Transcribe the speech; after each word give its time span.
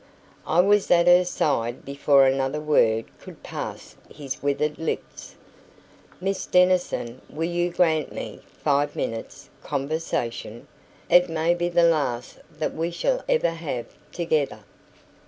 I 0.47 0.61
was 0.61 0.89
at 0.89 1.05
her 1.05 1.23
side 1.23 1.85
before 1.85 2.25
another 2.25 2.59
word 2.59 3.05
could 3.19 3.43
pass 3.43 3.95
his 4.11 4.41
withered 4.41 4.79
lips. 4.79 5.35
"Miss 6.19 6.47
Denison, 6.47 7.21
will 7.29 7.47
you 7.51 7.69
grant 7.69 8.11
me 8.11 8.41
five 8.63 8.95
minutes', 8.95 9.51
conversation? 9.61 10.67
It 11.07 11.29
may 11.29 11.53
be 11.53 11.69
the 11.69 11.83
last 11.83 12.39
that 12.57 12.73
we 12.73 12.89
shall 12.89 13.23
ever 13.29 13.51
have 13.51 13.85
together!" 14.11 14.61